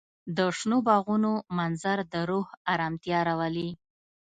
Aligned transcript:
د 0.37 0.39
شنو 0.57 0.77
باغونو 0.87 1.31
منظر 1.57 1.97
د 2.13 2.15
روح 2.29 2.47
ارامتیا 2.73 3.19
راولي. 3.27 3.69